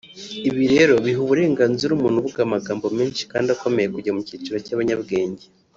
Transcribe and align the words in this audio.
Ibi 0.49 0.63
rero 0.73 0.93
biha 1.05 1.19
uburenganzira 1.25 1.91
umuntu 1.93 2.17
uvuga 2.21 2.39
amagambo 2.43 2.85
menshi 2.97 3.21
kandi 3.31 3.47
akomeye 3.55 3.87
kujya 3.93 4.15
mu 4.15 4.21
cyiciro 4.27 4.57
cy’abanyabwenge 4.65 5.45